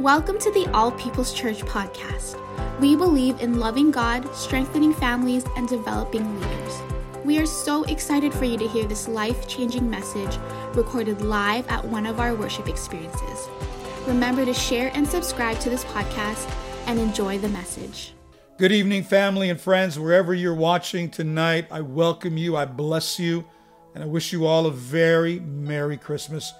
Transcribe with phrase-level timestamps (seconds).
[0.00, 2.40] Welcome to the All People's Church podcast.
[2.80, 6.80] We believe in loving God, strengthening families, and developing leaders.
[7.22, 10.38] We are so excited for you to hear this life changing message
[10.72, 13.46] recorded live at one of our worship experiences.
[14.06, 16.50] Remember to share and subscribe to this podcast
[16.86, 18.14] and enjoy the message.
[18.56, 21.66] Good evening, family and friends, wherever you're watching tonight.
[21.70, 23.44] I welcome you, I bless you,
[23.94, 26.54] and I wish you all a very Merry Christmas.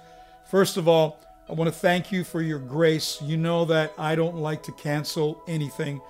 [0.45, 1.17] First of all,
[1.49, 3.21] I want to thank you for your grace.
[3.21, 6.01] You know that I don't like to cancel anything.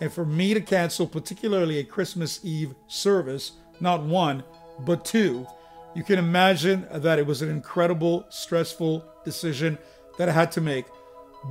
[0.00, 4.42] And for me to cancel, particularly a Christmas Eve service, not one,
[4.80, 5.46] but two,
[5.94, 9.78] you can imagine that it was an incredible, stressful decision
[10.18, 10.86] that I had to make.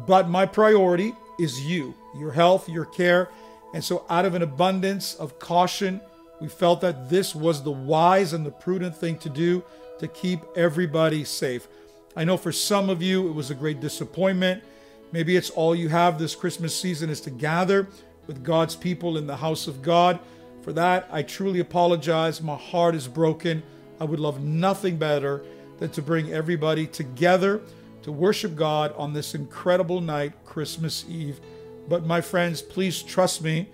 [0.06, 3.30] But my priority is you, your health, your care.
[3.74, 6.02] And so, out of an abundance of caution,
[6.40, 9.64] we felt that this was the wise and the prudent thing to do
[10.00, 11.68] to keep everybody safe.
[12.16, 14.64] I know for some of you it was a great disappointment.
[15.12, 17.88] Maybe it's all you have this Christmas season is to gather
[18.26, 20.20] with God's people in the house of God.
[20.62, 22.42] For that, I truly apologize.
[22.42, 23.64] My heart is broken.
[24.00, 25.46] I would love nothing better
[25.78, 27.62] than to bring everybody together
[28.02, 31.40] to worship God on this incredible night, Christmas Eve.
[31.88, 33.70] But my friends, please trust me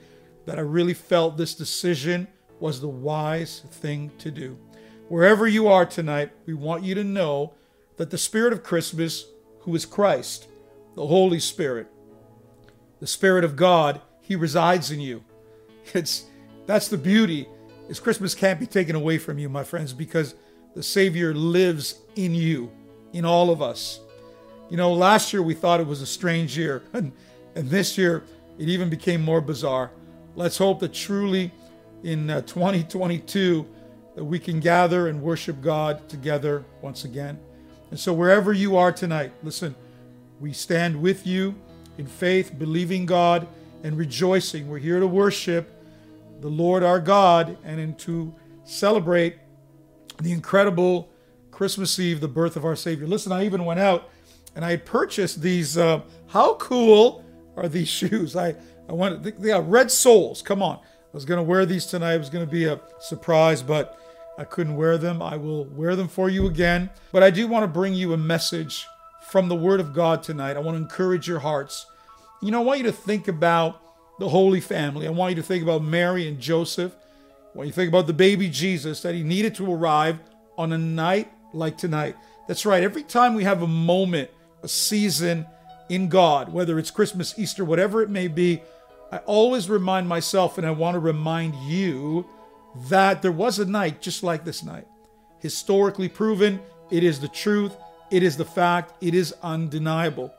[0.45, 2.27] that I really felt this decision
[2.59, 4.57] was the wise thing to do.
[5.07, 7.53] Wherever you are tonight, we want you to know
[8.03, 9.27] that the Spirit of Christmas,
[9.61, 10.49] who is Christ,
[10.93, 11.87] the Holy Spirit,
[12.99, 15.23] the Spirit of God, He resides in you.
[15.93, 16.25] It's
[16.65, 17.47] that's the beauty.
[17.87, 20.35] Is Christmas can't be taken away from you, my friends, because
[20.75, 22.73] the Savior lives in you,
[23.13, 24.01] in all of us.
[24.69, 27.13] You know, last year we thought it was a strange year, and,
[27.55, 28.25] and this year
[28.59, 29.91] it even became more bizarre.
[30.35, 31.53] Let's hope that truly
[32.03, 33.65] in uh, 2022
[34.15, 37.39] that we can gather and worship God together once again.
[37.93, 39.75] And so, wherever you are tonight, listen,
[40.39, 41.53] we stand with you
[41.99, 43.47] in faith, believing God
[43.83, 44.67] and rejoicing.
[44.67, 45.71] We're here to worship
[46.41, 48.33] the Lord our God and to
[48.63, 49.35] celebrate
[50.17, 51.07] the incredible
[51.51, 53.05] Christmas Eve, the birth of our Savior.
[53.05, 54.09] Listen, I even went out
[54.55, 55.77] and I purchased these.
[55.77, 57.23] Uh, how cool
[57.55, 58.35] are these shoes?
[58.35, 58.55] I,
[58.89, 60.41] I wanted, they got red soles.
[60.41, 60.77] Come on.
[60.77, 62.15] I was going to wear these tonight.
[62.15, 63.99] It was going to be a surprise, but
[64.37, 65.21] I couldn't wear them.
[65.21, 66.89] I will wear them for you again.
[67.11, 68.85] But I do want to bring you a message
[69.29, 70.57] from the Word of God tonight.
[70.57, 71.85] I want to encourage your hearts.
[72.41, 73.81] You know, I want you to think about
[74.19, 75.07] the Holy Family.
[75.07, 76.93] I want you to think about Mary and Joseph.
[77.53, 80.19] I want you to think about the baby Jesus, that he needed to arrive
[80.57, 82.15] on a night like tonight.
[82.47, 82.83] That's right.
[82.83, 84.29] Every time we have a moment,
[84.63, 85.45] a season
[85.89, 88.61] in God, whether it's Christmas, Easter, whatever it may be,
[89.11, 92.25] I always remind myself and I want to remind you
[92.89, 94.87] that there was a night just like this night.
[95.39, 97.75] Historically proven, it is the truth,
[98.11, 100.33] it is the fact, it is undeniable.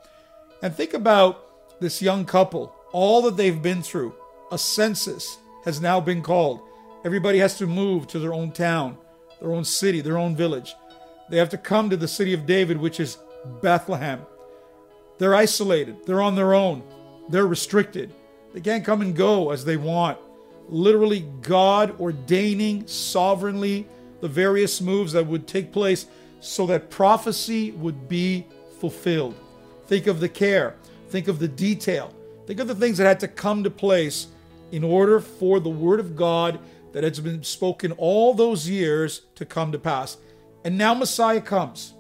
[0.63, 4.15] And think about this young couple, all that they've been through.
[4.53, 6.61] A census has now been called.
[7.05, 8.97] Everybody has to move to their own town,
[9.41, 10.75] their own city, their own village.
[11.31, 13.19] They have to come to the city of David, which is
[13.63, 14.21] Bethlehem.
[15.19, 16.83] They're isolated, they're on their own,
[17.29, 18.13] they're restricted.
[18.53, 20.19] They can't come and go as they want
[20.69, 23.87] literally God ordaining sovereignly
[24.21, 26.07] the various moves that would take place
[26.41, 28.47] so that prophecy would be
[28.81, 29.35] fulfilled.
[29.87, 30.77] Think of the care,
[31.09, 32.15] think of the detail,
[32.47, 34.29] think of the things that had to come to place
[34.73, 36.59] in order for the word of God
[36.93, 40.17] that has been spoken all those years to come to pass.
[40.65, 41.95] And now Messiah comes.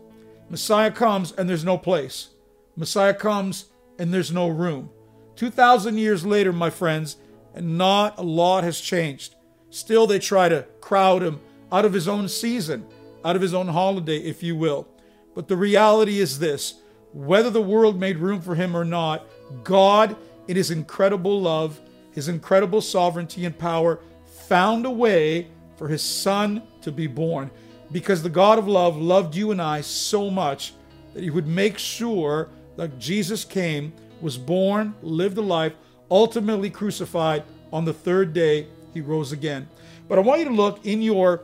[0.49, 2.29] Messiah comes and there's no place.
[2.77, 3.67] Messiah comes
[3.99, 4.91] and there's no room.
[5.37, 7.17] 2,000 years later, my friends,
[7.55, 9.35] and not a lot has changed.
[9.71, 11.41] Still, they try to crowd him
[11.73, 12.87] out of his own season,
[13.25, 14.87] out of his own holiday, if you will.
[15.35, 16.81] But the reality is this
[17.13, 19.27] whether the world made room for him or not,
[19.63, 20.17] God,
[20.49, 24.01] in his incredible love, his incredible sovereignty and power,
[24.49, 27.51] found a way for his son to be born.
[27.93, 30.75] Because the God of love loved you and I so much
[31.15, 35.75] that he would make sure that Jesus came, was born, lived a life,
[36.11, 37.45] ultimately crucified.
[37.73, 39.69] On the third day, he rose again.
[40.09, 41.43] But I want you to look in your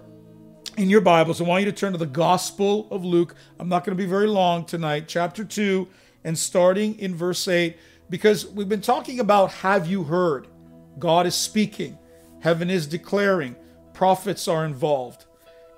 [0.77, 1.41] in your Bibles.
[1.41, 3.35] I want you to turn to the Gospel of Luke.
[3.59, 5.89] I'm not going to be very long tonight, chapter 2,
[6.25, 7.77] and starting in verse 8,
[8.09, 10.47] because we've been talking about have you heard?
[10.99, 11.99] God is speaking,
[12.41, 13.57] heaven is declaring,
[13.95, 15.25] prophets are involved,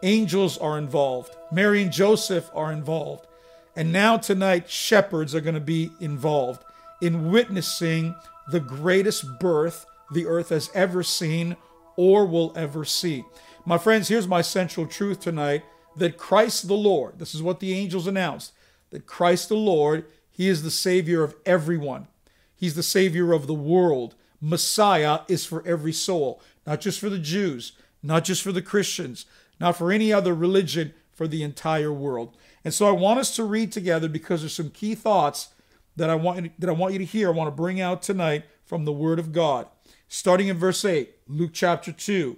[0.02, 3.26] angels are involved, Mary and Joseph are involved.
[3.75, 6.62] And now tonight, shepherds are going to be involved
[7.00, 8.14] in witnessing
[8.50, 11.56] the greatest birth the earth has ever seen
[11.96, 13.24] or will ever see.
[13.64, 15.64] My friends, here's my central truth tonight
[15.96, 18.52] that Christ the Lord, this is what the angels announced,
[18.90, 22.08] that Christ the Lord He is the Savior of everyone.
[22.54, 24.14] He's the Savior of the world.
[24.40, 27.72] Messiah is for every soul, not just for the Jews,
[28.02, 29.26] not just for the Christians,
[29.60, 32.36] not for any other religion, for the entire world.
[32.64, 35.48] And so I want us to read together because there's some key thoughts
[35.96, 37.28] that I want that I want you to hear.
[37.28, 39.66] I want to bring out tonight from the Word of God.
[40.08, 42.36] Starting in verse 8, Luke chapter 2.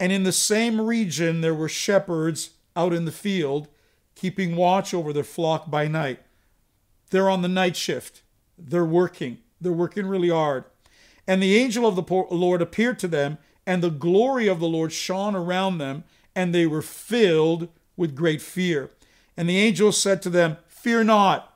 [0.00, 3.68] And in the same region there were shepherds out in the field,
[4.14, 6.20] keeping watch over their flock by night.
[7.10, 8.22] They're on the night shift.
[8.58, 9.38] They're working.
[9.60, 10.64] They're working really hard.
[11.26, 14.92] And the angel of the Lord appeared to them, and the glory of the Lord
[14.92, 16.04] shone around them,
[16.34, 18.90] and they were filled with great fear.
[19.36, 21.53] And the angel said to them, Fear not,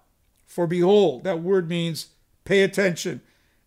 [0.49, 2.09] for behold, that word means
[2.45, 3.21] pay attention.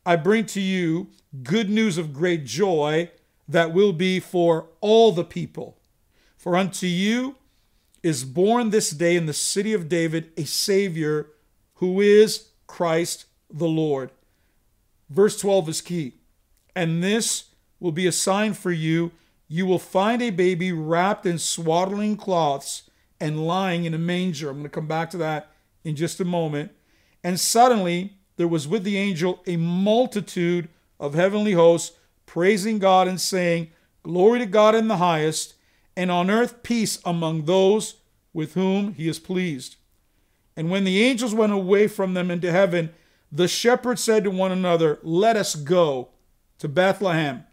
[0.06, 1.08] I bring to you
[1.44, 3.12] good news of great joy
[3.48, 5.78] that will be for all the people.
[6.38, 7.36] For unto you
[8.02, 11.28] is born this day in the city of David a Savior
[11.76, 14.12] who is Christ the Lord.
[15.10, 16.14] Verse 12 is key.
[16.76, 17.50] And this
[17.80, 19.12] will be a sign for you.
[19.48, 22.90] You will find a baby wrapped in swaddling cloths
[23.20, 24.50] and lying in a manger.
[24.50, 25.51] I'm going to come back to that
[25.84, 26.72] in just a moment.
[27.24, 30.70] And suddenly there was with the angel a multitude
[31.00, 33.70] of heavenly hosts praising God and saying,
[34.04, 35.54] Glory to God in the highest,
[35.96, 37.96] and on earth peace among those
[38.34, 39.76] with whom he is pleased.
[40.56, 42.92] And when the angels went away from them into heaven,
[43.32, 46.10] the shepherds said to one another, Let us go
[46.60, 47.46] to Bethlehem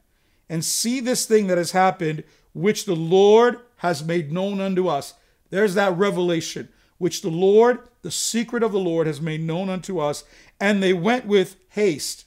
[0.49, 5.15] and see this thing that has happened, which the Lord has made known unto us.
[5.51, 6.69] There's that revelation,
[6.99, 10.25] which the Lord, the secret of the Lord, has made known unto us.
[10.61, 12.27] And they went with haste.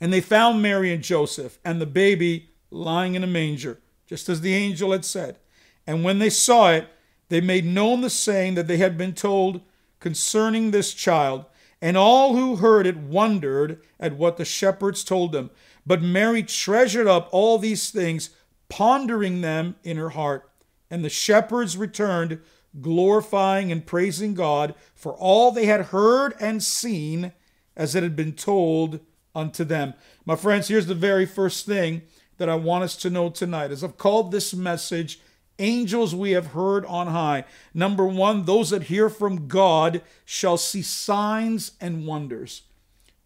[0.00, 4.40] And they found Mary and Joseph and the baby lying in a manger, just as
[4.40, 5.38] the angel had said.
[5.86, 6.88] And when they saw it,
[7.28, 9.60] they made known the saying that they had been told
[10.00, 11.44] concerning this child.
[11.80, 15.50] And all who heard it wondered at what the shepherds told them.
[15.86, 18.30] But Mary treasured up all these things,
[18.68, 20.48] pondering them in her heart.
[20.90, 22.40] And the shepherds returned,
[22.80, 27.32] glorifying and praising God for all they had heard and seen
[27.76, 29.00] as it had been told
[29.34, 29.94] unto them.
[30.24, 32.02] My friends, here's the very first thing
[32.38, 33.70] that I want us to know tonight.
[33.70, 35.20] As I've called this message,
[35.58, 37.44] angels we have heard on high.
[37.74, 42.62] Number one, those that hear from God shall see signs and wonders.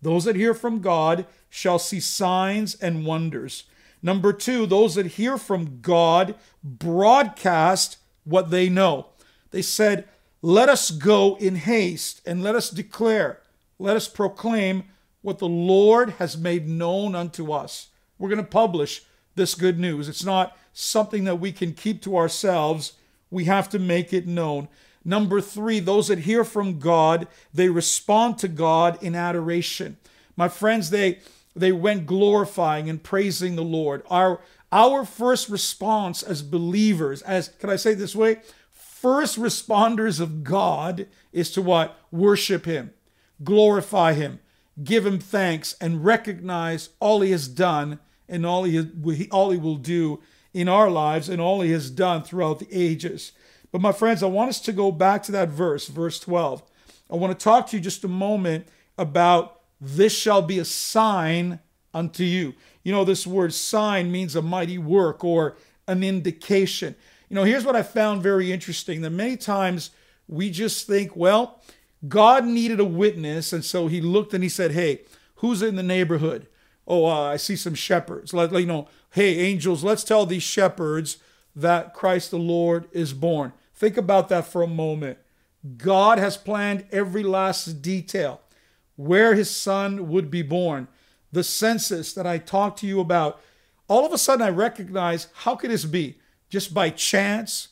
[0.02, 3.64] Those that hear from God shall see signs and wonders.
[4.02, 9.06] Number two, those that hear from God broadcast what they know.
[9.50, 10.08] They said,
[10.42, 13.40] Let us go in haste and let us declare,
[13.78, 14.84] let us proclaim
[15.22, 17.88] what the Lord has made known unto us.
[18.18, 19.02] We're going to publish
[19.34, 20.08] this good news.
[20.08, 22.94] It's not something that we can keep to ourselves.
[23.30, 24.68] We have to make it known.
[25.04, 29.98] Number three, those that hear from God, they respond to God in adoration.
[30.36, 31.20] My friends, they
[31.54, 34.02] they went glorifying and praising the Lord.
[34.10, 34.40] Our
[34.72, 38.40] our first response as believers, as can I say this way?
[39.06, 41.96] First responders of God is to what?
[42.10, 42.92] Worship Him,
[43.44, 44.40] glorify Him,
[44.82, 49.76] give Him thanks, and recognize all He has done and all He, all he will
[49.76, 50.20] do
[50.52, 53.30] in our lives and all he has done throughout the ages.
[53.70, 56.64] But my friends, I want us to go back to that verse, verse 12.
[57.08, 58.66] I want to talk to you just a moment
[58.98, 61.60] about this shall be a sign
[61.94, 62.54] unto you.
[62.82, 66.96] You know, this word sign means a mighty work or an indication.
[67.28, 69.90] You know, here's what I found very interesting that many times
[70.28, 71.60] we just think, well,
[72.08, 73.52] God needed a witness.
[73.52, 75.00] And so he looked and he said, hey,
[75.36, 76.46] who's in the neighborhood?
[76.86, 78.32] Oh, uh, I see some shepherds.
[78.32, 81.18] Let, you know, hey, angels, let's tell these shepherds
[81.54, 83.52] that Christ the Lord is born.
[83.74, 85.18] Think about that for a moment.
[85.76, 88.40] God has planned every last detail
[88.94, 90.86] where his son would be born.
[91.32, 93.40] The census that I talked to you about,
[93.88, 96.18] all of a sudden I recognize how could this be?
[96.48, 97.68] Just by chance,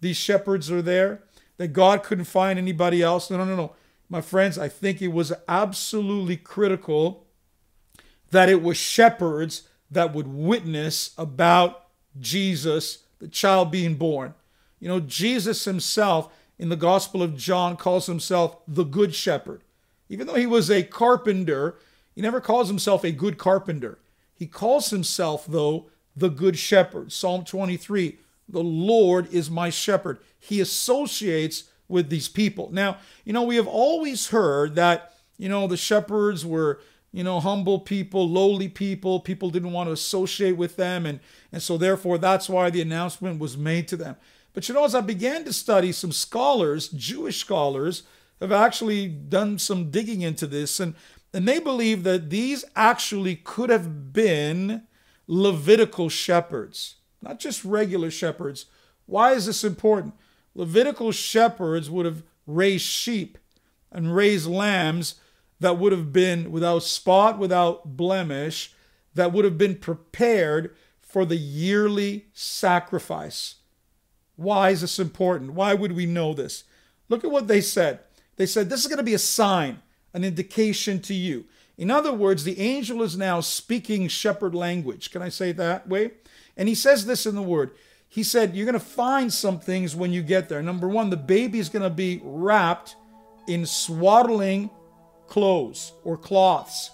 [0.00, 1.22] these shepherds are there,
[1.56, 3.30] that God couldn't find anybody else.
[3.30, 3.72] No, no, no, no.
[4.08, 7.26] My friends, I think it was absolutely critical
[8.30, 11.86] that it was shepherds that would witness about
[12.18, 14.34] Jesus, the child being born.
[14.80, 19.62] You know, Jesus himself in the Gospel of John calls himself the Good Shepherd.
[20.08, 21.76] Even though he was a carpenter,
[22.14, 23.98] he never calls himself a good carpenter.
[24.34, 25.86] He calls himself, though,
[26.16, 27.12] the Good Shepherd.
[27.12, 28.18] Psalm 23
[28.48, 30.18] The Lord is my shepherd.
[30.38, 32.70] He associates with these people.
[32.72, 36.80] Now, you know, we have always heard that, you know, the shepherds were
[37.12, 39.20] you know, humble people, lowly people.
[39.20, 41.06] People didn't want to associate with them.
[41.06, 41.20] And,
[41.52, 44.16] and so, therefore, that's why the announcement was made to them.
[44.52, 48.02] But you know, as I began to study some scholars, Jewish scholars,
[48.40, 50.94] have actually done some digging into this, and,
[51.32, 54.82] and they believe that these actually could have been
[55.26, 58.66] Levitical shepherds, not just regular shepherds.
[59.06, 60.14] Why is this important?
[60.54, 63.38] Levitical shepherds would have raised sheep
[63.90, 65.16] and raised lambs
[65.60, 68.72] that would have been without spot, without blemish,
[69.14, 73.56] that would have been prepared for the yearly sacrifice.
[74.36, 75.52] Why is this important?
[75.52, 76.64] Why would we know this?
[77.08, 78.00] Look at what they said.
[78.36, 79.80] They said, This is going to be a sign,
[80.12, 81.44] an indication to you.
[81.76, 85.10] In other words, the angel is now speaking shepherd language.
[85.10, 86.12] Can I say that way?
[86.56, 87.72] And he says this in the word.
[88.08, 90.62] He said, You're going to find some things when you get there.
[90.62, 92.94] Number one, the baby is going to be wrapped
[93.48, 94.70] in swaddling
[95.26, 96.90] clothes or cloths.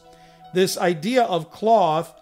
[0.55, 2.15] This idea of cloth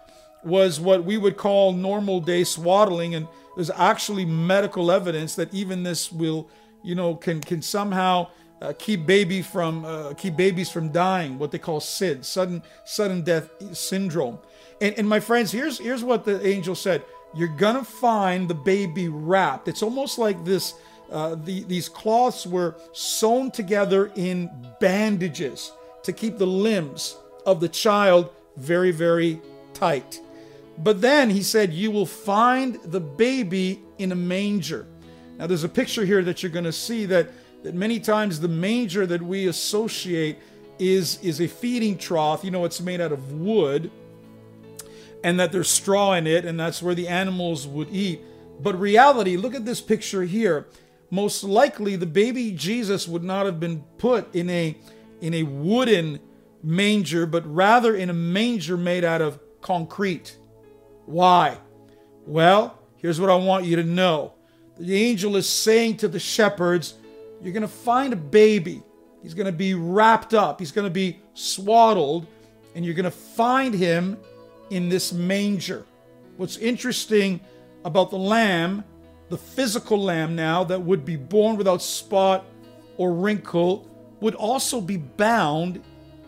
[0.43, 5.83] was what we would call normal day swaddling, and there's actually medical evidence that even
[5.83, 6.49] this will,
[6.83, 8.27] you know, can can somehow
[8.61, 13.21] uh, keep baby from uh, keep babies from dying, what they call SID, sudden sudden
[13.21, 14.39] death syndrome.
[14.81, 19.07] And, and my friends, here's here's what the angel said: You're gonna find the baby
[19.09, 19.67] wrapped.
[19.67, 20.73] It's almost like this.
[21.11, 24.47] Uh, the, these cloths were sewn together in
[24.79, 25.71] bandages
[26.03, 29.41] to keep the limbs of the child very, very
[29.73, 30.21] tight.
[30.77, 34.87] But then he said, You will find the baby in a manger.
[35.37, 37.29] Now, there's a picture here that you're going to see that
[37.63, 40.37] that many times the manger that we associate
[40.77, 42.43] is is a feeding trough.
[42.43, 43.91] You know it's made out of wood
[45.23, 48.21] and that there's straw in it and that's where the animals would eat.
[48.61, 50.67] But reality look at this picture here.
[51.11, 54.77] Most likely the baby jesus would not have been put in a
[55.21, 56.19] in a wooden
[56.63, 60.37] manger but rather in a manger made out of concrete.
[61.05, 61.57] Why?
[62.25, 64.33] Well here's what i want you to know.
[64.77, 66.93] The angel is saying to the shepherds
[67.41, 68.83] you're going to find a baby.
[69.21, 72.27] He's going to be wrapped up, he's going to be swaddled,
[72.75, 74.17] and you're going to find him
[74.69, 75.85] in this manger.
[76.37, 77.41] What's interesting
[77.83, 78.83] about the lamb,
[79.29, 82.45] the physical lamb now that would be born without spot
[82.97, 83.89] or wrinkle,
[84.21, 85.81] would also be bound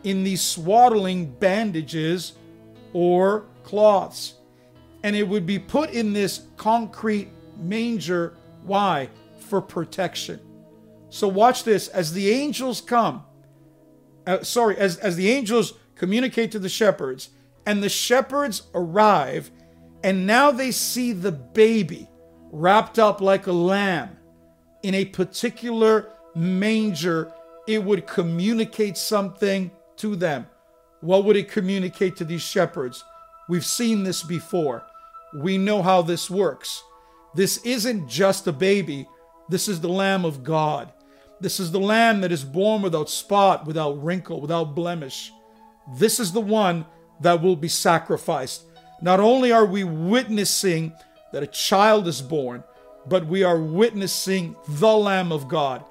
[0.04, 2.34] in these swaddling bandages
[2.94, 4.36] or cloths.
[5.04, 8.36] And it would be put in this concrete manger.
[8.64, 9.10] Why?
[9.40, 10.40] For protection.
[11.12, 13.26] So watch this as the angels come.
[14.26, 17.30] Uh, sorry, as, as the angels communicate to the shepherds,
[17.66, 19.52] and the shepherds arrive,
[20.04, 22.10] and now they see the baby
[22.52, 24.18] wrapped up like a lamb
[24.84, 27.32] in a particular manger,
[27.68, 30.48] it would communicate something to them.
[31.02, 33.04] What would it communicate to these shepherds?
[33.50, 34.84] We've seen this before.
[35.36, 36.84] We know how this works.
[37.36, 39.08] This isn't just a baby,
[39.50, 40.94] this is the Lamb of God.
[41.42, 45.34] This is the lamb that is born without spot, without wrinkle, without blemish.
[45.96, 46.86] This is the one
[47.22, 48.64] that will be sacrificed.
[49.02, 50.94] Not only are we witnessing
[51.34, 52.64] that a child is born,
[53.08, 55.84] but we are witnessing the Lamb of God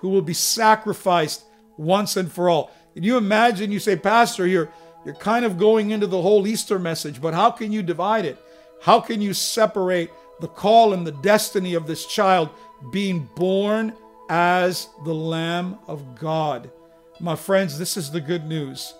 [0.00, 1.44] who will be sacrificed
[1.78, 2.70] once and for all.
[2.92, 3.72] Can you imagine?
[3.72, 4.70] You say, Pastor, you're,
[5.06, 8.36] you're kind of going into the whole Easter message, but how can you divide it?
[8.82, 12.50] How can you separate the call and the destiny of this child
[12.92, 13.94] being born
[14.30, 16.70] as the Lamb of God.
[17.18, 18.94] My friends, this is the good news.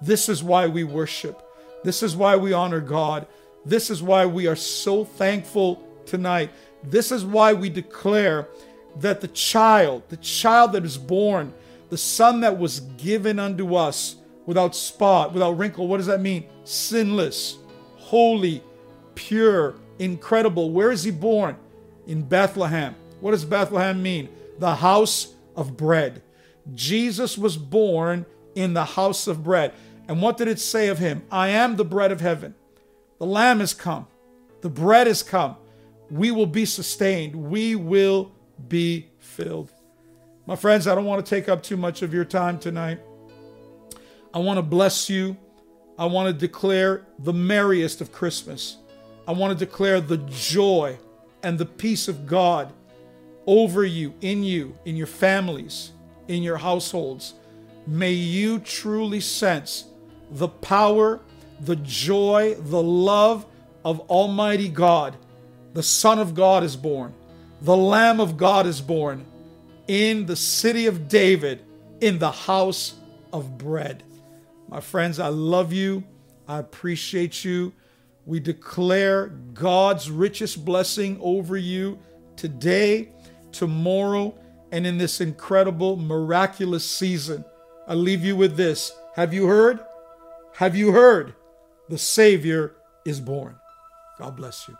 [0.00, 1.42] This is why we worship.
[1.82, 3.26] This is why we honor God.
[3.64, 6.50] This is why we are so thankful tonight.
[6.82, 8.46] This is why we declare
[9.00, 11.54] that the child, the child that is born,
[11.88, 16.44] the son that was given unto us without spot, without wrinkle, what does that mean?
[16.64, 17.56] Sinless,
[17.96, 18.62] holy,
[19.14, 20.70] pure, incredible.
[20.72, 21.56] Where is he born?
[22.06, 22.94] In Bethlehem.
[23.20, 24.28] What does Bethlehem mean?
[24.58, 26.22] The house of bread.
[26.74, 29.72] Jesus was born in the house of bread.
[30.08, 31.22] And what did it say of him?
[31.30, 32.54] I am the bread of heaven.
[33.18, 34.06] The lamb has come.
[34.60, 35.56] The bread has come.
[36.10, 37.34] We will be sustained.
[37.34, 38.32] We will
[38.68, 39.70] be filled.
[40.46, 43.00] My friends, I don't want to take up too much of your time tonight.
[44.32, 45.36] I want to bless you.
[45.98, 48.76] I want to declare the merriest of Christmas.
[49.26, 50.98] I want to declare the joy
[51.42, 52.72] and the peace of God
[53.46, 55.92] over you, in you, in your families,
[56.28, 57.34] in your households.
[57.86, 59.84] May you truly sense
[60.30, 61.20] the power,
[61.60, 63.46] the joy, the love
[63.84, 65.16] of Almighty God.
[65.74, 67.14] The Son of God is born,
[67.60, 69.26] the Lamb of God is born
[69.86, 71.62] in the city of David,
[72.00, 72.94] in the house
[73.32, 74.02] of bread.
[74.68, 76.04] My friends, I love you.
[76.48, 77.72] I appreciate you.
[78.26, 81.98] We declare God's richest blessing over you
[82.36, 83.12] today
[83.54, 84.34] tomorrow
[84.72, 87.44] and in this incredible, miraculous season,
[87.86, 88.92] I leave you with this.
[89.14, 89.80] Have you heard?
[90.56, 91.34] Have you heard?
[91.88, 93.56] The Savior is born.
[94.18, 94.76] God bless you.